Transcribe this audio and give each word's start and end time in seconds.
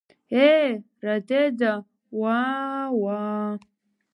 Ее, 0.41 0.71
раидара, 1.05 1.73
уаа, 2.19 2.85
уаа! 3.01 3.51